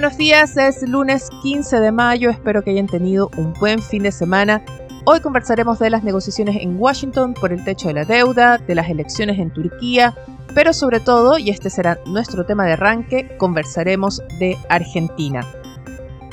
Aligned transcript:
Buenos 0.00 0.16
días, 0.16 0.56
es 0.56 0.88
lunes 0.88 1.28
15 1.42 1.80
de 1.80 1.90
mayo, 1.90 2.30
espero 2.30 2.62
que 2.62 2.70
hayan 2.70 2.86
tenido 2.86 3.30
un 3.36 3.52
buen 3.54 3.82
fin 3.82 4.04
de 4.04 4.12
semana. 4.12 4.64
Hoy 5.04 5.18
conversaremos 5.18 5.80
de 5.80 5.90
las 5.90 6.04
negociaciones 6.04 6.54
en 6.60 6.78
Washington 6.78 7.34
por 7.34 7.52
el 7.52 7.64
techo 7.64 7.88
de 7.88 7.94
la 7.94 8.04
deuda, 8.04 8.58
de 8.58 8.76
las 8.76 8.88
elecciones 8.90 9.40
en 9.40 9.52
Turquía, 9.52 10.14
pero 10.54 10.72
sobre 10.72 11.00
todo, 11.00 11.36
y 11.36 11.50
este 11.50 11.68
será 11.68 11.98
nuestro 12.06 12.46
tema 12.46 12.64
de 12.64 12.74
arranque, 12.74 13.36
conversaremos 13.38 14.22
de 14.38 14.56
Argentina. 14.68 15.44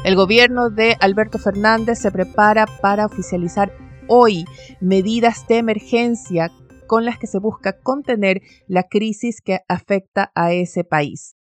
El 0.04 0.16
gobierno 0.16 0.70
de 0.70 0.96
Alberto 1.00 1.40
Fernández 1.40 1.98
se 1.98 2.12
prepara 2.12 2.68
para 2.68 3.08
oficializar 3.08 3.76
hoy 4.08 4.46
medidas 4.80 5.48
de 5.48 5.58
emergencia 5.58 6.52
con 6.86 7.04
las 7.04 7.18
que 7.18 7.26
se 7.26 7.40
busca 7.40 7.80
contener 7.80 8.44
la 8.68 8.84
crisis 8.84 9.42
que 9.42 9.62
afecta 9.68 10.32
a 10.36 10.54
ese 10.54 10.84
país. 10.84 11.35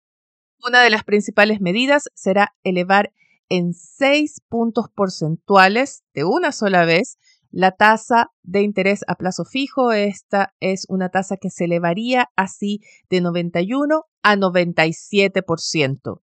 Una 0.65 0.81
de 0.81 0.89
las 0.89 1.03
principales 1.03 1.59
medidas 1.59 2.03
será 2.13 2.55
elevar 2.63 3.11
en 3.49 3.73
seis 3.73 4.39
puntos 4.47 4.85
porcentuales 4.95 6.03
de 6.13 6.23
una 6.23 6.53
sola 6.53 6.85
vez 6.85 7.17
la 7.51 7.71
tasa 7.71 8.31
de 8.43 8.61
interés 8.61 9.01
a 9.07 9.15
plazo 9.15 9.43
fijo. 9.43 9.91
Esta 9.91 10.53
es 10.61 10.85
una 10.87 11.09
tasa 11.09 11.35
que 11.35 11.49
se 11.49 11.65
elevaría 11.65 12.29
así 12.37 12.79
de 13.09 13.19
91 13.19 14.05
a 14.21 14.35
97%. 14.37 16.21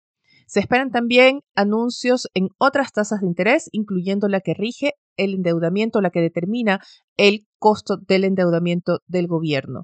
Se 0.48 0.60
esperan 0.60 0.90
también 0.90 1.42
anuncios 1.54 2.28
en 2.34 2.50
otras 2.58 2.92
tasas 2.92 3.22
de 3.22 3.28
interés, 3.28 3.70
incluyendo 3.72 4.28
la 4.30 4.42
que 4.42 4.56
rige 4.56 4.94
el 5.16 5.36
endeudamiento, 5.36 6.02
la 6.02 6.10
que 6.10 6.22
determina 6.22 6.80
el 7.18 7.46
costo 7.60 7.98
del 7.98 8.24
endeudamiento 8.24 9.00
del 9.06 9.28
gobierno. 9.28 9.84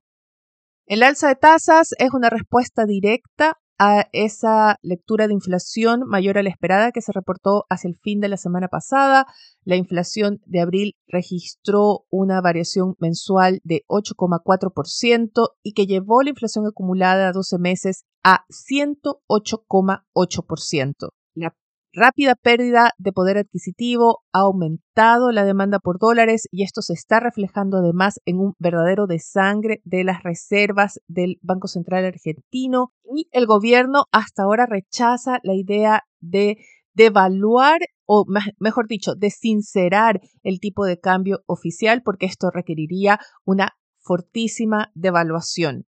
El 0.88 1.04
alza 1.04 1.28
de 1.28 1.36
tasas 1.36 1.92
es 2.00 2.10
una 2.14 2.32
respuesta 2.32 2.86
directa 2.88 3.60
a 3.80 4.08
esa 4.12 4.78
lectura 4.82 5.28
de 5.28 5.34
inflación 5.34 6.04
mayor 6.06 6.38
a 6.38 6.44
la 6.44 6.50
esperada 6.50 6.92
que 6.92 7.02
se 7.02 7.12
reportó 7.14 7.66
hacia 7.70 7.88
el 7.88 7.96
fin 7.96 8.20
de 8.20 8.28
la 8.28 8.36
semana 8.38 8.68
pasada. 8.68 9.26
La 9.64 9.78
inflación 9.78 10.42
de 10.46 10.60
abril 10.60 10.98
registró 11.08 12.06
una 12.10 12.42
variación 12.42 12.96
mensual 13.00 13.62
de 13.64 13.86
8,4% 13.88 15.54
y 15.64 15.72
que 15.74 15.88
llevó 15.88 16.22
la 16.22 16.32
inflación 16.32 16.68
acumulada 16.68 17.30
a 17.30 17.32
12 17.32 17.58
meses 17.58 18.04
a 18.24 18.46
108,8%. 18.50 21.12
La 21.34 21.56
rápida 22.00 22.36
pérdida 22.36 22.92
de 22.98 23.12
poder 23.12 23.38
adquisitivo 23.38 24.24
ha 24.32 24.40
aumentado 24.40 25.32
la 25.32 25.44
demanda 25.44 25.80
por 25.80 26.00
dólares 26.00 26.48
y 26.50 26.64
esto 26.64 26.82
se 26.82 26.94
está 26.94 27.20
reflejando 27.20 27.78
además 27.78 28.20
en 28.26 28.40
un 28.40 28.54
verdadero 28.58 29.06
desangre 29.06 29.82
de 29.84 30.04
las 30.04 30.24
reservas 30.24 31.00
del 31.08 31.38
Banco 31.42 31.68
Central 31.68 32.06
argentino 32.06 32.94
y 33.14 33.28
el 33.32 33.46
gobierno 33.46 34.06
hasta 34.12 34.44
ahora 34.44 34.66
rechaza 34.66 35.40
la 35.44 35.54
idea 35.54 36.04
de 36.22 36.58
devaluar 36.94 37.80
o 38.06 38.26
mejor 38.60 38.88
dicho, 38.88 39.14
de 39.16 39.30
sincerar 39.30 40.20
el 40.42 40.60
tipo 40.60 40.86
de 40.86 41.00
cambio 41.00 41.44
oficial 41.46 42.02
porque 42.04 42.26
esto 42.26 42.50
requeriría 42.50 43.20
una 43.46 43.78
fortísima 44.00 44.92
devaluación. 44.96 45.86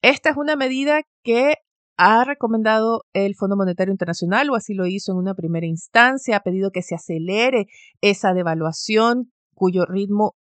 Esta 0.00 0.30
es 0.30 0.36
una 0.36 0.54
medida 0.54 1.02
que 1.24 1.54
ha 1.98 2.24
recomendado 2.24 3.02
el 3.12 3.34
Fondo 3.34 3.56
Monetario 3.56 3.92
Internacional, 3.92 4.48
o 4.50 4.54
así 4.54 4.72
lo 4.72 4.86
hizo 4.86 5.12
en 5.12 5.18
una 5.18 5.34
primera 5.34 5.66
instancia, 5.66 6.36
ha 6.36 6.42
pedido 6.42 6.70
que 6.70 6.82
se 6.82 6.94
acelere 6.94 7.66
esa 8.00 8.32
devaluación, 8.32 9.32
cuyo 9.52 9.84
ritmo 9.84 10.36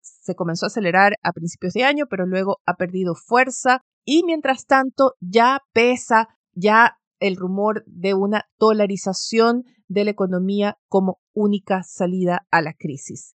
se 0.00 0.36
comenzó 0.36 0.66
a 0.66 0.68
acelerar 0.68 1.14
a 1.22 1.32
principios 1.32 1.74
de 1.74 1.82
año, 1.82 2.04
pero 2.08 2.26
luego 2.26 2.58
ha 2.64 2.74
perdido 2.74 3.14
fuerza. 3.16 3.80
Y 4.04 4.22
mientras 4.24 4.66
tanto, 4.66 5.14
ya 5.20 5.58
pesa 5.72 6.28
ya 6.52 6.96
el 7.18 7.36
rumor 7.36 7.82
de 7.86 8.14
una 8.14 8.44
dolarización 8.58 9.64
de 9.88 10.04
la 10.04 10.12
economía 10.12 10.78
como 10.88 11.18
única 11.34 11.82
salida 11.82 12.46
a 12.52 12.62
la 12.62 12.72
crisis. 12.72 13.34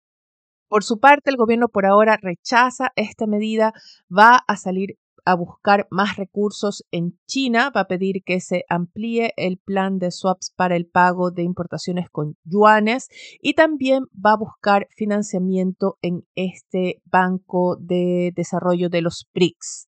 Por 0.68 0.84
su 0.84 0.98
parte, 0.98 1.30
el 1.30 1.36
gobierno 1.36 1.68
por 1.68 1.86
ahora 1.86 2.18
rechaza 2.20 2.92
esta 2.96 3.26
medida, 3.26 3.72
va 4.10 4.40
a 4.46 4.56
salir 4.56 4.98
a 5.24 5.34
buscar 5.34 5.86
más 5.90 6.16
recursos 6.16 6.84
en 6.90 7.18
China, 7.26 7.70
va 7.74 7.82
a 7.82 7.88
pedir 7.88 8.22
que 8.24 8.40
se 8.40 8.64
amplíe 8.68 9.32
el 9.36 9.58
plan 9.58 9.98
de 9.98 10.10
swaps 10.10 10.52
para 10.56 10.76
el 10.76 10.86
pago 10.86 11.30
de 11.30 11.42
importaciones 11.42 12.08
con 12.10 12.36
yuanes 12.44 13.08
y 13.40 13.54
también 13.54 14.04
va 14.14 14.32
a 14.32 14.38
buscar 14.38 14.88
financiamiento 14.96 15.98
en 16.02 16.26
este 16.34 17.00
Banco 17.04 17.76
de 17.80 18.32
Desarrollo 18.34 18.88
de 18.88 19.02
los 19.02 19.28
BRICS. 19.34 19.88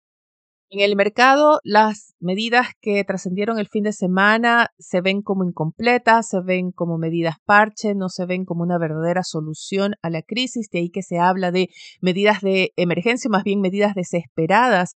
En 0.72 0.78
el 0.78 0.94
mercado, 0.94 1.58
las 1.64 2.14
medidas 2.20 2.68
que 2.80 3.02
trascendieron 3.02 3.58
el 3.58 3.66
fin 3.66 3.82
de 3.82 3.92
semana 3.92 4.68
se 4.78 5.00
ven 5.00 5.20
como 5.20 5.42
incompletas, 5.42 6.28
se 6.28 6.40
ven 6.42 6.70
como 6.70 6.96
medidas 6.96 7.38
parche, 7.44 7.96
no 7.96 8.08
se 8.08 8.24
ven 8.24 8.44
como 8.44 8.62
una 8.62 8.78
verdadera 8.78 9.24
solución 9.24 9.94
a 10.00 10.10
la 10.10 10.22
crisis, 10.22 10.70
de 10.70 10.78
ahí 10.78 10.90
que 10.90 11.02
se 11.02 11.18
habla 11.18 11.50
de 11.50 11.70
medidas 12.00 12.40
de 12.40 12.72
emergencia, 12.76 13.28
más 13.28 13.42
bien 13.42 13.60
medidas 13.60 13.96
desesperadas 13.96 14.94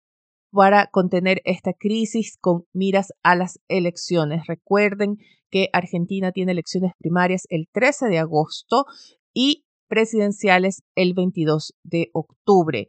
para 0.53 0.87
contener 0.87 1.41
esta 1.45 1.73
crisis 1.73 2.37
con 2.39 2.65
miras 2.73 3.11
a 3.23 3.35
las 3.35 3.59
elecciones. 3.67 4.45
Recuerden 4.47 5.17
que 5.49 5.69
Argentina 5.73 6.31
tiene 6.31 6.51
elecciones 6.51 6.91
primarias 6.99 7.47
el 7.49 7.67
13 7.71 8.07
de 8.07 8.19
agosto 8.19 8.85
y 9.33 9.65
presidenciales 9.87 10.83
el 10.95 11.15
22 11.15 11.73
de 11.83 12.09
octubre. 12.13 12.87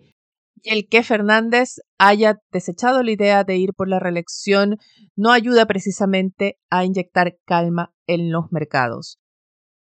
Y 0.62 0.70
el 0.70 0.88
que 0.88 1.02
Fernández 1.02 1.80
haya 1.98 2.38
desechado 2.52 3.02
la 3.02 3.12
idea 3.12 3.44
de 3.44 3.56
ir 3.56 3.72
por 3.74 3.88
la 3.88 3.98
reelección 3.98 4.76
no 5.16 5.32
ayuda 5.32 5.66
precisamente 5.66 6.58
a 6.70 6.84
inyectar 6.84 7.36
calma 7.46 7.94
en 8.06 8.30
los 8.30 8.52
mercados. 8.52 9.18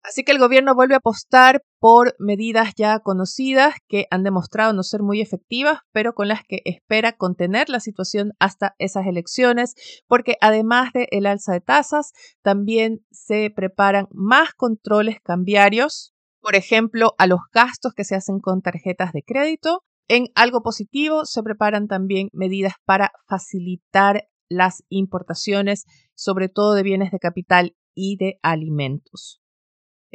Así 0.07 0.23
que 0.23 0.33
el 0.33 0.39
gobierno 0.39 0.75
vuelve 0.75 0.95
a 0.95 0.99
apostar 0.99 1.63
por 1.81 2.15
medidas 2.19 2.75
ya 2.77 2.99
conocidas 2.99 3.77
que 3.89 4.07
han 4.11 4.23
demostrado 4.23 4.75
no 4.75 4.83
ser 4.83 5.03
muy 5.03 5.23
efectivas, 5.23 5.79
pero 5.93 6.15
con 6.15 6.29
las 6.29 6.43
que 6.47 6.61
espera 6.67 7.17
contener 7.17 7.71
la 7.71 7.81
situación 7.81 8.33
hasta 8.39 8.75
esas 8.79 9.07
elecciones, 9.07 9.75
porque 10.07 10.37
además 10.43 10.93
del 10.93 11.07
el 11.11 11.25
alza 11.25 11.55
de 11.55 11.63
tasas, 11.63 12.13
también 12.43 12.99
se 13.11 13.51
preparan 13.51 14.07
más 14.11 14.53
controles 14.53 15.21
cambiarios, 15.25 16.13
por 16.43 16.55
ejemplo, 16.55 17.15
a 17.17 17.27
los 17.27 17.41
gastos 17.51 17.95
que 17.95 18.05
se 18.05 18.15
hacen 18.15 18.41
con 18.41 18.61
tarjetas 18.61 19.13
de 19.13 19.23
crédito. 19.23 19.85
En 20.07 20.27
algo 20.35 20.63
positivo, 20.63 21.25
se 21.25 21.43
preparan 21.43 21.89
también 21.89 22.29
medidas 22.35 22.75
para 22.85 23.11
facilitar 23.27 24.29
las 24.51 24.85
importaciones, 24.91 25.87
sobre 26.15 26.51
todo 26.51 26.75
de 26.75 26.83
bienes 26.83 27.11
de 27.11 27.19
capital 27.19 27.75
y 27.95 28.19
de 28.19 28.39
alimentos. 28.43 29.41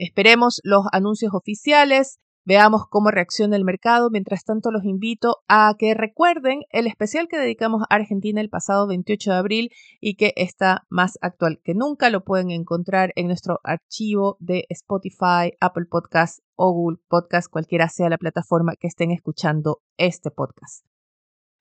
Esperemos 0.02 0.62
los 0.64 0.86
anuncios 0.94 1.34
oficiales, 1.34 2.20
veamos 2.46 2.84
cómo 2.90 3.12
reacciona 3.12 3.58
el 3.58 3.66
mercado. 3.66 4.10
Mientras 4.10 4.46
tanto, 4.46 4.72
los 4.72 4.86
invito 4.86 5.40
a 5.50 5.76
que 5.78 5.94
recuerden 5.94 6.62
el 6.70 6.88
especial 6.88 7.28
que 7.28 7.38
dedicamos 7.38 7.82
a 7.82 7.96
Argentina 7.96 8.40
el 8.40 8.50
pasado 8.50 8.88
28 8.88 9.32
de 9.32 9.38
abril 9.38 9.72
y 10.00 10.16
que 10.16 10.32
está 10.38 10.86
más 10.90 11.18
actual 11.20 11.60
que 11.66 11.74
nunca. 11.74 12.10
Lo 12.10 12.24
pueden 12.24 12.50
encontrar 12.50 13.12
en 13.18 13.28
nuestro 13.28 13.60
archivo 13.66 14.38
de 14.40 14.66
Spotify, 14.70 15.52
Apple 15.60 15.88
Podcast 15.92 16.40
o 16.56 16.72
Google 16.72 17.00
Podcast, 17.10 17.52
cualquiera 17.52 17.90
sea 17.90 18.08
la 18.08 18.18
plataforma 18.18 18.78
que 18.80 18.88
estén 18.88 19.12
escuchando 19.12 19.82
este 19.98 20.32
podcast. 20.32 20.89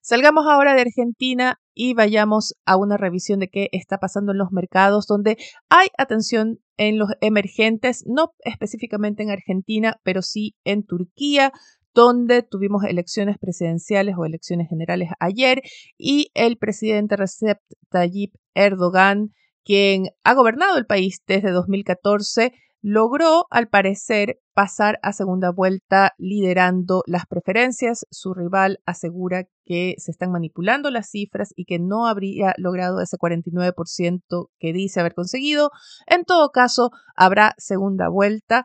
Salgamos 0.09 0.47
ahora 0.47 0.73
de 0.73 0.81
Argentina 0.81 1.61
y 1.75 1.93
vayamos 1.93 2.55
a 2.65 2.79
una 2.79 2.97
revisión 2.97 3.41
de 3.41 3.51
qué 3.51 3.69
está 3.73 3.99
pasando 3.99 4.33
en 4.33 4.39
los 4.39 4.51
mercados 4.53 5.07
donde 5.07 5.37
hay 5.69 5.89
atención 5.99 6.61
en 6.79 6.99
los 6.99 7.11
emergentes, 7.21 8.05
no 8.07 8.33
específicamente 8.39 9.23
en 9.23 9.29
Argentina, 9.29 10.01
pero 10.05 10.23
sí 10.23 10.57
en 10.65 10.87
Turquía, 10.87 11.53
donde 11.93 12.43
tuvimos 12.43 12.85
elecciones 12.85 13.37
presidenciales 13.39 14.15
o 14.17 14.25
elecciones 14.25 14.71
generales 14.71 15.11
ayer 15.21 15.61
y 15.99 16.31
el 16.33 16.57
presidente 16.57 17.17
Recep 17.17 17.59
Tayyip 17.91 18.33
Erdogan, 18.55 19.35
quien 19.63 20.05
ha 20.25 20.33
gobernado 20.33 20.79
el 20.79 20.87
país 20.87 21.21
desde 21.27 21.51
2014, 21.51 22.55
logró, 22.81 23.47
al 23.51 23.69
parecer, 23.69 24.41
pasar 24.55 24.99
a 25.03 25.13
segunda 25.13 25.51
vuelta 25.51 26.15
liderando 26.19 27.03
las 27.07 27.27
preferencias. 27.27 28.07
Su 28.11 28.35
rival 28.35 28.81
asegura 28.87 29.45
que 29.65 29.95
se 29.99 30.11
están 30.11 30.33
manipulando 30.33 30.91
las 30.91 31.11
cifras 31.11 31.53
y 31.57 31.65
que 31.65 31.79
no 31.79 32.07
habría 32.07 32.55
logrado 32.57 33.01
ese 33.01 33.17
49% 33.17 34.51
que 34.59 34.73
dice 34.73 35.01
haber 35.01 35.15
conseguido. 35.15 35.71
En 36.07 36.25
todo 36.25 36.51
caso, 36.51 36.91
habrá 37.15 37.55
segunda 37.59 38.09
vuelta 38.09 38.65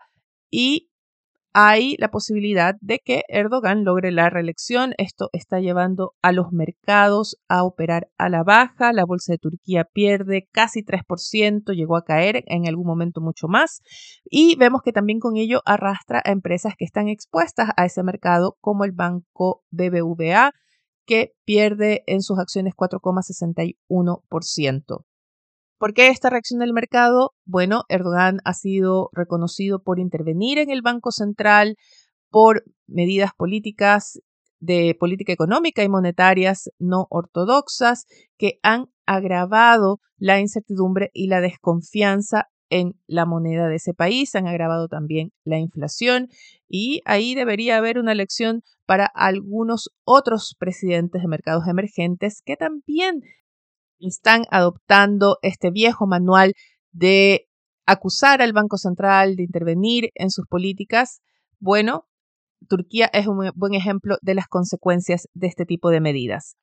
y 0.50 0.90
hay 1.54 1.96
la 2.00 2.10
posibilidad 2.10 2.76
de 2.82 3.00
que 3.00 3.22
Erdogan 3.28 3.84
logre 3.84 4.12
la 4.12 4.32
reelección. 4.32 4.96
Esto 4.98 5.30
está 5.34 5.60
llevando 5.60 6.16
a 6.24 6.32
los 6.32 6.52
mercados 6.52 7.38
a 7.48 7.64
operar 7.64 8.10
a 8.18 8.30
la 8.30 8.42
baja. 8.44 8.92
La 8.92 9.06
bolsa 9.06 9.34
de 9.34 9.38
Turquía 9.38 9.86
pierde 9.86 10.50
casi 10.52 10.84
3%, 10.84 11.76
llegó 11.76 11.96
a 11.96 12.04
caer 12.04 12.44
en 12.48 12.68
algún 12.68 12.88
momento 12.88 13.22
mucho 13.22 13.48
más. 13.48 13.82
Y 14.26 14.56
vemos 14.56 14.82
que 14.84 14.92
también 14.92 15.20
con 15.20 15.38
ello 15.38 15.62
arrastra 15.66 16.24
a 16.26 16.32
empresas 16.32 16.74
que 16.76 16.86
están 16.86 17.08
expuestas 17.08 17.70
a 17.78 17.86
ese 17.86 18.02
mercado, 18.02 18.58
como 18.60 18.84
el 18.84 18.92
banco 18.92 19.62
BBVA, 19.70 20.54
que 21.06 21.34
pierde 21.46 22.02
en 22.08 22.22
sus 22.22 22.40
acciones 22.40 22.74
4,61%. 22.76 25.06
¿Por 25.84 25.94
qué 25.94 26.08
esta 26.08 26.30
reacción 26.30 26.62
del 26.62 26.72
mercado? 26.72 27.34
Bueno, 27.44 27.84
Erdogan 27.90 28.38
ha 28.46 28.54
sido 28.54 29.10
reconocido 29.12 29.84
por 29.84 30.00
intervenir 30.00 30.58
en 30.58 30.70
el 30.70 30.82
Banco 30.82 31.12
Central, 31.12 31.76
por 32.30 32.64
medidas 32.88 33.32
políticas 33.36 34.22
de 34.62 34.96
política 34.98 35.34
económica 35.34 35.84
y 35.84 35.90
monetarias 35.90 36.70
no 36.80 37.08
ortodoxas 37.10 38.06
que 38.38 38.60
han 38.64 38.86
agravado 39.06 40.00
la 40.16 40.40
incertidumbre 40.40 41.10
y 41.12 41.28
la 41.28 41.42
desconfianza 41.42 42.48
en 42.70 42.94
la 43.06 43.26
moneda 43.26 43.68
de 43.68 43.76
ese 43.76 43.94
país, 43.94 44.34
han 44.36 44.48
agravado 44.48 44.88
también 44.88 45.34
la 45.44 45.60
inflación 45.60 46.30
y 46.70 47.02
ahí 47.04 47.36
debería 47.36 47.76
haber 47.76 48.00
una 48.00 48.16
lección 48.16 48.62
para 48.86 49.06
algunos 49.06 49.90
otros 50.06 50.56
presidentes 50.58 51.24
de 51.24 51.28
mercados 51.28 51.68
emergentes 51.68 52.42
que 52.42 52.56
también 52.56 53.20
están 54.08 54.44
adoptando 54.50 55.38
este 55.42 55.72
viejo 55.72 56.08
manual 56.08 56.54
de 56.92 57.48
acusar 57.86 58.42
al 58.42 58.54
Banco 58.54 58.78
Central 58.78 59.36
de 59.36 59.44
intervenir 59.44 60.10
en 60.16 60.30
sus 60.30 60.46
políticas, 60.48 61.22
bueno, 61.60 62.08
Turquía 62.68 63.10
es 63.12 63.28
un 63.28 63.52
buen 63.56 63.74
ejemplo 63.74 64.18
de 64.22 64.36
las 64.36 64.48
consecuencias 64.48 65.28
de 65.34 65.48
este 65.48 65.66
tipo 65.66 65.90
de 65.90 66.02
medidas. 66.02 66.56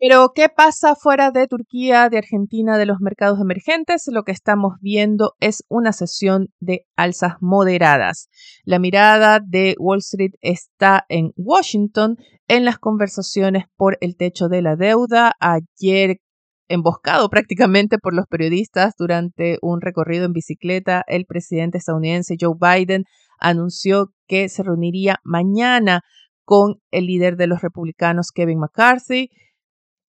Pero, 0.00 0.30
¿qué 0.32 0.48
pasa 0.48 0.94
fuera 0.94 1.32
de 1.32 1.48
Turquía, 1.48 2.08
de 2.08 2.18
Argentina, 2.18 2.78
de 2.78 2.86
los 2.86 3.00
mercados 3.00 3.40
emergentes? 3.40 4.04
Lo 4.06 4.22
que 4.22 4.30
estamos 4.30 4.74
viendo 4.80 5.34
es 5.40 5.64
una 5.68 5.92
sesión 5.92 6.50
de 6.60 6.86
alzas 6.94 7.34
moderadas. 7.40 8.28
La 8.62 8.78
mirada 8.78 9.40
de 9.44 9.74
Wall 9.80 9.98
Street 9.98 10.34
está 10.40 11.04
en 11.08 11.32
Washington 11.34 12.16
en 12.46 12.64
las 12.64 12.78
conversaciones 12.78 13.64
por 13.76 13.98
el 14.00 14.16
techo 14.16 14.46
de 14.46 14.62
la 14.62 14.76
deuda. 14.76 15.32
Ayer 15.40 16.20
emboscado 16.68 17.28
prácticamente 17.30 17.98
por 17.98 18.14
los 18.14 18.26
periodistas 18.26 18.94
durante 18.96 19.58
un 19.62 19.80
recorrido 19.80 20.24
en 20.24 20.32
bicicleta, 20.32 21.02
el 21.06 21.24
presidente 21.26 21.78
estadounidense 21.78 22.36
Joe 22.38 22.54
Biden 22.58 23.04
anunció 23.38 24.12
que 24.26 24.48
se 24.48 24.62
reuniría 24.62 25.16
mañana 25.24 26.02
con 26.44 26.80
el 26.90 27.06
líder 27.06 27.36
de 27.36 27.46
los 27.46 27.60
republicanos, 27.60 28.30
Kevin 28.32 28.60
McCarthy. 28.60 29.30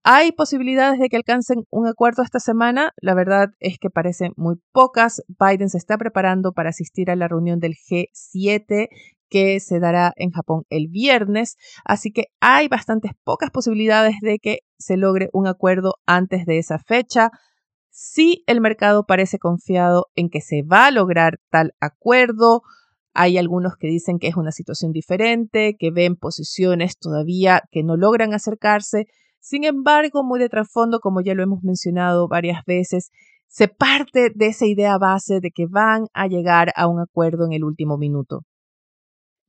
¿Hay 0.03 0.31
posibilidades 0.31 1.00
de 1.00 1.09
que 1.09 1.17
alcancen 1.17 1.65
un 1.69 1.88
acuerdo 1.88 2.23
esta 2.23 2.39
semana? 2.39 2.94
La 3.01 3.13
verdad 3.13 3.50
es 3.59 3.77
que 3.77 3.89
parecen 3.89 4.31
muy 4.38 4.55
pocas. 4.71 5.21
Biden 5.27 5.69
se 5.69 5.77
está 5.77 5.97
preparando 5.97 6.53
para 6.53 6.69
asistir 6.69 7.12
a 7.12 7.15
la 7.15 7.27
reunión 7.27 7.59
del 7.59 7.73
G7 7.73 8.88
que 9.29 9.59
se 9.59 9.79
dará 9.79 10.13
en 10.15 10.31
Japón 10.31 10.63
el 10.69 10.87
viernes, 10.87 11.55
así 11.85 12.11
que 12.11 12.25
hay 12.39 12.67
bastantes 12.67 13.11
pocas 13.23 13.51
posibilidades 13.51 14.15
de 14.21 14.39
que 14.39 14.59
se 14.77 14.97
logre 14.97 15.29
un 15.33 15.47
acuerdo 15.47 15.95
antes 16.05 16.45
de 16.45 16.57
esa 16.57 16.79
fecha. 16.79 17.31
Si 17.89 18.43
el 18.47 18.61
mercado 18.61 19.05
parece 19.05 19.39
confiado 19.39 20.07
en 20.15 20.29
que 20.29 20.41
se 20.41 20.63
va 20.63 20.87
a 20.87 20.91
lograr 20.91 21.39
tal 21.49 21.73
acuerdo, 21.79 22.61
hay 23.13 23.37
algunos 23.37 23.73
que 23.77 23.87
dicen 23.87 24.19
que 24.19 24.27
es 24.27 24.35
una 24.35 24.51
situación 24.51 24.91
diferente, 24.91 25.75
que 25.77 25.91
ven 25.91 26.15
posiciones 26.15 26.97
todavía 26.97 27.63
que 27.71 27.83
no 27.83 27.97
logran 27.97 28.33
acercarse. 28.33 29.05
Sin 29.39 29.63
embargo, 29.63 30.23
muy 30.23 30.39
de 30.39 30.49
trasfondo, 30.49 30.99
como 30.99 31.21
ya 31.21 31.33
lo 31.33 31.43
hemos 31.43 31.63
mencionado 31.63 32.27
varias 32.27 32.63
veces, 32.65 33.09
se 33.47 33.67
parte 33.67 34.31
de 34.33 34.47
esa 34.47 34.67
idea 34.67 34.97
base 34.97 35.39
de 35.41 35.51
que 35.51 35.65
van 35.67 36.05
a 36.13 36.27
llegar 36.27 36.71
a 36.75 36.87
un 36.87 36.99
acuerdo 36.99 37.45
en 37.45 37.53
el 37.53 37.63
último 37.63 37.97
minuto. 37.97 38.43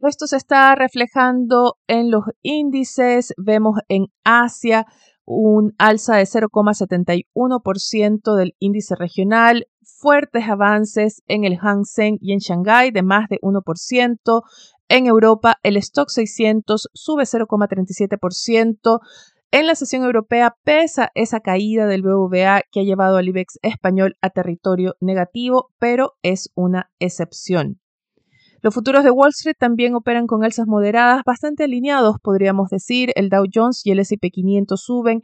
Esto 0.02 0.26
se 0.26 0.38
está 0.38 0.74
reflejando 0.74 1.76
en 1.86 2.10
los 2.10 2.24
índices. 2.40 3.34
Vemos 3.36 3.80
en 3.88 4.06
Asia 4.24 4.86
un 5.26 5.74
alza 5.76 6.16
de 6.16 6.24
0,71% 6.24 8.34
del 8.34 8.56
índice 8.58 8.94
regional, 8.96 9.66
fuertes 9.82 10.48
avances 10.48 11.22
en 11.26 11.44
el 11.44 11.58
Hang 11.58 11.84
Seng 11.84 12.16
y 12.20 12.32
en 12.32 12.38
Shanghái 12.38 12.92
de 12.92 13.02
más 13.02 13.28
de 13.28 13.38
1%. 13.42 14.42
En 14.88 15.06
Europa, 15.06 15.58
el 15.62 15.76
stock 15.76 16.08
600 16.08 16.88
sube 16.94 17.24
0,37%. 17.24 19.00
En 19.52 19.66
la 19.66 19.74
sesión 19.74 20.04
europea 20.04 20.54
pesa 20.64 21.10
esa 21.14 21.40
caída 21.40 21.86
del 21.86 22.00
BVA 22.02 22.62
que 22.72 22.80
ha 22.80 22.84
llevado 22.84 23.18
al 23.18 23.28
IBEX 23.28 23.58
español 23.62 24.16
a 24.22 24.30
territorio 24.30 24.94
negativo, 25.00 25.68
pero 25.78 26.14
es 26.22 26.50
una 26.54 26.90
excepción. 27.00 27.80
Los 28.62 28.74
futuros 28.74 29.04
de 29.04 29.10
Wall 29.10 29.30
Street 29.30 29.56
también 29.58 29.94
operan 29.94 30.26
con 30.26 30.44
alzas 30.44 30.66
moderadas, 30.66 31.22
bastante 31.24 31.64
alineados, 31.64 32.16
podríamos 32.22 32.68
decir. 32.68 33.10
El 33.14 33.30
Dow 33.30 33.46
Jones 33.52 33.80
y 33.84 33.92
el 33.92 34.00
SP 34.04 34.28
500 34.30 34.78
suben 34.80 35.22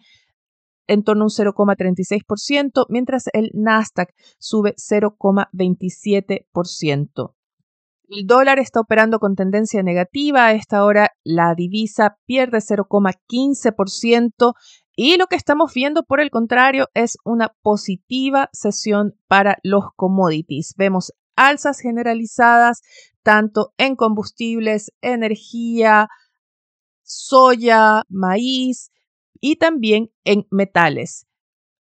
en 0.86 1.02
torno 1.02 1.24
a 1.24 1.26
un 1.26 1.30
0,36%, 1.30 2.86
mientras 2.88 3.24
el 3.32 3.50
Nasdaq 3.52 4.14
sube 4.38 4.74
0,27%. 4.76 7.34
El 8.08 8.24
dólar 8.26 8.60
está 8.60 8.78
operando 8.80 9.18
con 9.18 9.34
tendencia 9.34 9.82
negativa. 9.82 10.46
A 10.46 10.52
esta 10.52 10.84
hora 10.84 11.10
la 11.24 11.56
divisa 11.56 12.18
pierde 12.24 12.58
0,15% 12.58 14.54
y 14.94 15.16
lo 15.18 15.26
que 15.26 15.34
estamos 15.36 15.74
viendo, 15.74 16.04
por 16.04 16.20
el 16.20 16.30
contrario, 16.30 16.86
es 16.94 17.18
una 17.24 17.52
positiva 17.62 18.48
sesión 18.52 19.16
para 19.26 19.58
los 19.62 19.86
commodities. 19.94 20.74
Vemos 20.78 21.12
alzas 21.36 21.80
generalizadas 21.80 22.80
tanto 23.26 23.75
en 23.76 23.96
combustibles, 23.96 24.93
energía, 25.00 26.06
soya, 27.02 28.02
maíz 28.08 28.93
y 29.40 29.56
también 29.56 30.12
en 30.23 30.46
metales. 30.52 31.26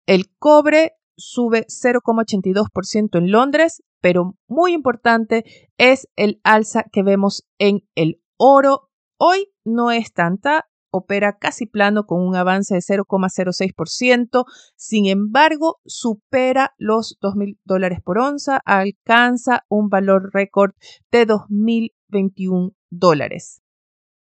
El 0.07 0.25
cobre 0.39 0.93
sube 1.15 1.67
0,82% 1.67 3.19
en 3.19 3.31
Londres, 3.31 3.83
pero 4.01 4.33
muy 4.47 4.73
importante 4.73 5.43
es 5.77 6.07
el 6.15 6.41
alza 6.43 6.85
que 6.91 7.03
vemos 7.03 7.43
en 7.59 7.87
el 7.93 8.23
oro. 8.37 8.89
Hoy 9.19 9.53
no 9.63 9.91
es 9.91 10.13
tanta, 10.13 10.65
opera 10.97 11.37
casi 11.37 11.65
plano 11.65 12.05
con 12.05 12.25
un 12.25 12.35
avance 12.35 12.75
de 12.75 12.81
0,06%, 12.81 14.45
sin 14.75 15.07
embargo, 15.07 15.77
supera 15.85 16.73
los 16.77 17.17
2.000 17.21 17.59
dólares 17.63 17.99
por 18.03 18.17
onza, 18.17 18.61
alcanza 18.65 19.63
un 19.69 19.89
valor 19.89 20.31
récord 20.33 20.71
de 21.11 21.27
2.021 21.27 22.73
dólares. 22.89 23.61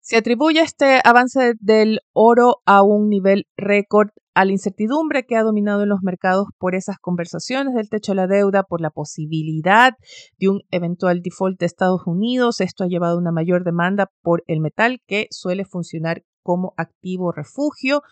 Se 0.01 0.15
atribuye 0.15 0.61
este 0.61 1.01
avance 1.03 1.55
del 1.59 1.99
oro 2.13 2.61
a 2.65 2.81
un 2.81 3.09
nivel 3.09 3.45
récord 3.57 4.09
a 4.37 4.45
la 4.45 4.51
incertidumbre 4.51 5.25
que 5.25 5.35
ha 5.35 5.41
dominado 5.41 5.81
en 5.81 5.89
los 5.89 6.01
mercados 6.03 6.45
por 6.59 6.75
esas 6.75 6.97
conversaciones 6.99 7.73
del 7.73 7.89
techo 7.89 8.11
de 8.11 8.17
la 8.17 8.27
deuda, 8.27 8.61
por 8.63 8.81
la 8.81 8.91
posibilidad 8.91 9.93
de 10.37 10.49
un 10.49 10.61
eventual 10.69 11.21
default 11.23 11.59
de 11.59 11.65
Estados 11.65 12.03
Unidos. 12.05 12.61
Esto 12.61 12.83
ha 12.83 12.87
llevado 12.87 13.17
a 13.17 13.19
una 13.19 13.31
mayor 13.31 13.63
demanda 13.63 14.11
por 14.21 14.43
el 14.45 14.61
metal 14.61 15.01
que 15.07 15.27
suele 15.31 15.65
funcionar 15.65 16.21
como 16.47 16.73
activo 16.77 17.33
refugio. 17.33 18.03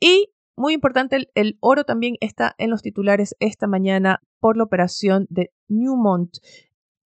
Y 0.00 0.30
muy 0.56 0.72
importante, 0.72 1.28
el, 1.34 1.58
oro 1.60 1.84
también 1.84 2.14
está 2.20 2.54
en 2.56 2.70
los 2.70 2.80
titulares 2.80 3.36
esta 3.40 3.66
mañana 3.66 4.22
por 4.40 4.56
la 4.56 4.64
operación 4.64 5.26
de 5.28 5.52
Newmont, 5.68 6.38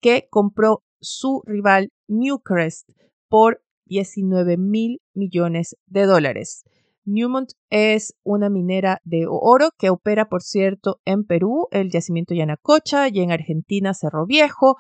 que 0.02 0.28
compró 0.30 0.84
su 1.02 1.42
rival 1.48 1.90
Newcrest 2.08 2.92
por 3.28 3.64
19 3.86 4.58
mil 4.58 5.02
millones 5.16 5.76
de 5.88 6.06
dólares. 6.06 6.64
Newmont 7.06 7.54
es 7.72 8.14
una 8.24 8.52
minera 8.52 9.00
de 9.04 9.26
oro 9.28 9.70
que 9.80 9.90
opera, 9.90 10.30
por 10.30 10.44
cierto, 10.44 11.00
en 11.06 11.24
Perú, 11.24 11.70
el 11.72 11.90
yacimiento 11.90 12.36
Yanacocha, 12.36 13.08
y 13.08 13.22
en 13.22 13.32
Argentina, 13.32 13.96
Cerro 13.96 14.28
Viejo, 14.28 14.76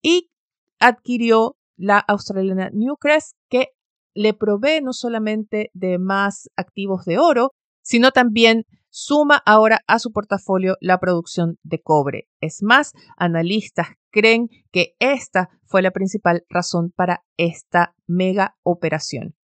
y 0.00 0.30
adquirió 0.78 1.56
la 1.76 1.98
australiana 1.98 2.70
Newcrest, 2.72 3.32
que 3.48 3.70
le 4.14 4.34
provee 4.34 4.80
no 4.82 4.92
solamente 4.92 5.70
de 5.74 5.98
más 5.98 6.48
activos 6.56 7.04
de 7.04 7.18
oro, 7.18 7.50
sino 7.82 8.10
también 8.10 8.64
suma 8.90 9.40
ahora 9.46 9.80
a 9.86 9.98
su 9.98 10.12
portafolio 10.12 10.76
la 10.80 10.98
producción 10.98 11.58
de 11.62 11.80
cobre. 11.80 12.28
Es 12.40 12.62
más, 12.62 12.92
analistas 13.16 13.88
creen 14.10 14.48
que 14.72 14.94
esta 14.98 15.48
fue 15.64 15.82
la 15.82 15.92
principal 15.92 16.44
razón 16.48 16.92
para 16.94 17.22
esta 17.36 17.94
mega 18.06 18.56
operación. 18.62 19.34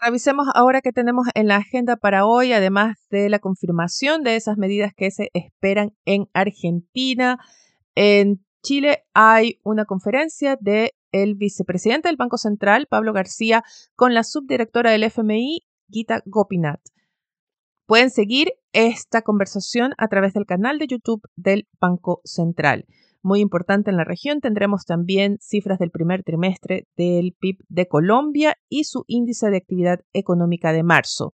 Revisemos 0.00 0.48
ahora 0.54 0.80
qué 0.82 0.92
tenemos 0.92 1.26
en 1.34 1.48
la 1.48 1.56
agenda 1.56 1.96
para 1.96 2.26
hoy, 2.26 2.52
además 2.52 2.96
de 3.10 3.28
la 3.28 3.38
confirmación 3.38 4.22
de 4.22 4.36
esas 4.36 4.58
medidas 4.58 4.92
que 4.94 5.10
se 5.10 5.30
esperan 5.32 5.92
en 6.04 6.26
Argentina. 6.34 7.38
En 7.94 8.44
Chile 8.62 9.04
hay 9.14 9.60
una 9.62 9.84
conferencia 9.84 10.56
de 10.60 10.92
el 11.14 11.36
vicepresidente 11.36 12.08
del 12.08 12.16
Banco 12.16 12.38
Central, 12.38 12.86
Pablo 12.90 13.12
García, 13.12 13.62
con 13.94 14.14
la 14.14 14.24
subdirectora 14.24 14.90
del 14.90 15.04
FMI, 15.04 15.62
Gita 15.88 16.22
Gopinath. 16.26 16.82
Pueden 17.86 18.10
seguir 18.10 18.52
esta 18.72 19.22
conversación 19.22 19.92
a 19.96 20.08
través 20.08 20.34
del 20.34 20.44
canal 20.44 20.78
de 20.78 20.88
YouTube 20.88 21.22
del 21.36 21.68
Banco 21.80 22.20
Central. 22.24 22.86
Muy 23.22 23.40
importante 23.40 23.90
en 23.90 23.96
la 23.96 24.04
región, 24.04 24.40
tendremos 24.40 24.86
también 24.86 25.38
cifras 25.40 25.78
del 25.78 25.90
primer 25.90 26.24
trimestre 26.24 26.88
del 26.96 27.34
PIB 27.38 27.58
de 27.68 27.86
Colombia 27.86 28.56
y 28.68 28.84
su 28.84 29.04
índice 29.06 29.50
de 29.50 29.58
actividad 29.58 30.00
económica 30.12 30.72
de 30.72 30.82
marzo. 30.82 31.34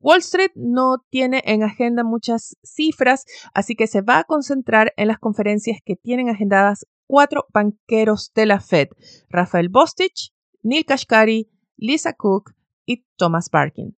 Wall 0.00 0.18
Street 0.18 0.52
no 0.54 0.98
tiene 1.10 1.42
en 1.46 1.62
agenda 1.62 2.04
muchas 2.04 2.56
cifras, 2.62 3.24
así 3.54 3.74
que 3.76 3.86
se 3.86 4.02
va 4.02 4.18
a 4.18 4.24
concentrar 4.24 4.92
en 4.96 5.08
las 5.08 5.18
conferencias 5.18 5.78
que 5.84 5.96
tienen 5.96 6.28
agendadas 6.28 6.86
cuatro 7.10 7.46
banqueros 7.52 8.30
de 8.36 8.46
la 8.46 8.60
Fed, 8.60 8.86
Rafael 9.28 9.68
Bostich, 9.68 10.32
Neil 10.62 10.84
Kashkari, 10.84 11.50
Lisa 11.76 12.12
Cook 12.12 12.52
y 12.86 13.04
Thomas 13.16 13.50
Barkin. 13.50 13.96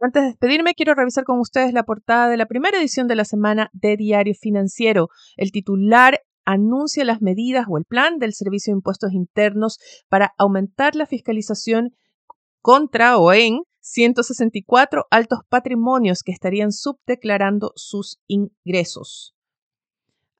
Antes 0.00 0.22
de 0.22 0.28
despedirme, 0.30 0.74
quiero 0.74 0.94
revisar 0.94 1.22
con 1.22 1.38
ustedes 1.38 1.72
la 1.72 1.84
portada 1.84 2.28
de 2.28 2.36
la 2.36 2.46
primera 2.46 2.78
edición 2.78 3.06
de 3.06 3.14
la 3.14 3.24
semana 3.24 3.70
de 3.72 3.96
Diario 3.96 4.34
Financiero. 4.34 5.08
El 5.36 5.52
titular 5.52 6.20
anuncia 6.44 7.04
las 7.04 7.22
medidas 7.22 7.66
o 7.68 7.78
el 7.78 7.84
plan 7.84 8.18
del 8.18 8.34
Servicio 8.34 8.72
de 8.72 8.78
Impuestos 8.78 9.12
Internos 9.12 9.78
para 10.08 10.34
aumentar 10.36 10.96
la 10.96 11.06
fiscalización 11.06 11.94
contra 12.60 13.18
o 13.18 13.32
en 13.32 13.60
164 13.78 15.04
altos 15.10 15.38
patrimonios 15.48 16.24
que 16.24 16.32
estarían 16.32 16.72
subdeclarando 16.72 17.70
sus 17.76 18.18
ingresos. 18.26 19.35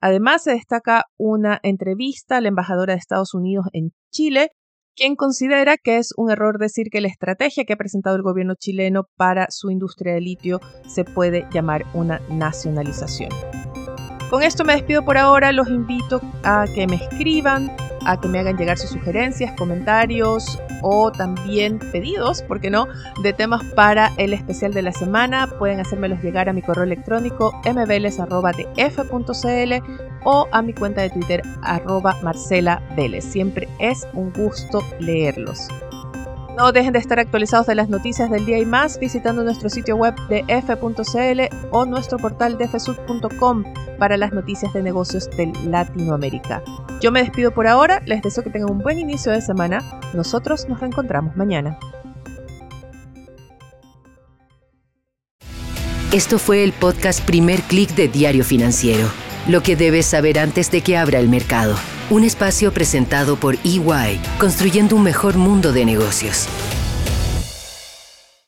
Además, 0.01 0.45
se 0.45 0.53
destaca 0.53 1.05
una 1.17 1.59
entrevista 1.63 2.37
a 2.37 2.41
la 2.41 2.49
embajadora 2.49 2.95
de 2.95 2.99
Estados 2.99 3.35
Unidos 3.35 3.67
en 3.73 3.93
Chile, 4.13 4.51
quien 4.95 5.15
considera 5.15 5.77
que 5.77 5.99
es 5.99 6.13
un 6.17 6.31
error 6.31 6.59
decir 6.59 6.89
que 6.91 7.01
la 7.01 7.09
estrategia 7.09 7.65
que 7.65 7.75
ha 7.75 7.77
presentado 7.77 8.17
el 8.17 8.23
gobierno 8.23 8.55
chileno 8.59 9.09
para 9.17 9.47
su 9.51 9.71
industria 9.71 10.15
de 10.15 10.21
litio 10.21 10.61
se 10.87 11.05
puede 11.05 11.47
llamar 11.53 11.85
una 11.93 12.21
nacionalización. 12.31 13.31
Con 14.31 14.43
esto 14.43 14.65
me 14.65 14.73
despido 14.73 15.05
por 15.05 15.19
ahora, 15.19 15.53
los 15.53 15.69
invito 15.69 16.21
a 16.43 16.67
que 16.75 16.87
me 16.87 16.97
escriban, 16.97 17.71
a 18.07 18.21
que 18.21 18.29
me 18.29 18.39
hagan 18.39 18.57
llegar 18.57 18.79
sus 18.79 18.91
sugerencias, 18.91 19.53
comentarios 19.57 20.59
o 20.83 21.11
también 21.13 21.79
pedidos, 21.79 22.43
¿por 22.43 22.61
qué 22.61 22.71
no?, 22.71 22.87
de 23.23 23.33
temas 23.33 23.65
para 23.75 24.13
el 24.17 24.33
especial 24.33 24.73
de 24.73 24.83
la 24.83 24.93
semana. 24.93 25.49
Pueden 25.59 25.81
hacérmelos 25.81 26.23
llegar 26.23 26.49
a 26.49 26.53
mi 26.53 26.63
correo 26.63 26.85
electrónico 26.85 27.53
mveles.df.cl 27.65 28.33
o 30.25 30.49
a 30.51 30.63
mi 30.63 30.73
cuenta 30.75 31.03
de 31.03 31.11
Twitter 31.11 31.43
arroba. 31.63 32.17
Siempre 33.21 33.69
es 33.79 34.07
un 34.13 34.33
gusto 34.33 34.83
leerlos. 35.01 35.69
No 36.57 36.73
dejen 36.73 36.95
de 36.95 36.99
estar 36.99 37.19
actualizados 37.19 37.67
de 37.67 37.75
las 37.75 37.91
noticias 37.91 38.31
del 38.31 38.47
día 38.47 38.59
y 38.59 38.65
más 38.65 38.99
visitando 38.99 39.45
nuestro 39.45 39.69
sitio 39.69 39.97
web 39.97 40.15
de 40.29 40.43
f.cl 40.49 41.41
o 41.71 41.85
nuestro 41.85 42.17
portal 42.19 42.57
dfsud.com 42.57 43.65
para 43.99 44.17
las 44.17 44.33
noticias 44.33 44.73
de 44.73 44.83
negocios 44.83 45.29
de 45.37 45.53
Latinoamérica. 45.67 46.63
Yo 47.01 47.13
me 47.13 47.21
despido 47.21 47.53
por 47.53 47.67
ahora, 47.67 48.03
les 48.07 48.23
deseo 48.23 48.43
que 48.43 48.51
tengan 48.51 48.71
un 48.71 48.79
buen 48.79 48.99
inicio 48.99 49.31
de 49.31 49.43
semana. 49.43 50.01
Nosotros 50.15 50.67
nos 50.69 50.81
reencontramos 50.81 51.37
mañana. 51.37 51.79
Esto 56.13 56.39
fue 56.39 56.65
el 56.65 56.73
podcast 56.73 57.21
Primer 57.21 57.61
Click 57.63 57.91
de 57.95 58.09
Diario 58.09 58.45
Financiero, 58.45 59.09
lo 59.49 59.63
que 59.63 59.77
debes 59.77 60.07
saber 60.07 60.39
antes 60.39 60.71
de 60.71 60.81
que 60.81 60.97
abra 60.97 61.19
el 61.19 61.29
mercado. 61.29 61.77
Un 62.09 62.25
espacio 62.25 62.73
presentado 62.73 63.37
por 63.37 63.57
EY, 63.65 64.19
construyendo 64.39 64.97
un 64.97 65.03
mejor 65.03 65.37
mundo 65.37 65.73
de 65.73 65.85
negocios. 65.85 66.49